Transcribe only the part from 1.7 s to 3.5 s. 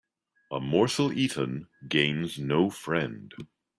gains no friend